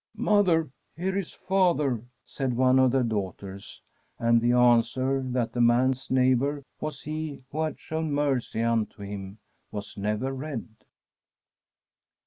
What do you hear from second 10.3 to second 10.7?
read.